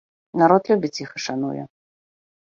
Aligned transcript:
Народ 0.43 0.63
любіць 0.71 1.01
іх 1.03 1.09
і 1.21 1.23
шануе. 1.27 1.63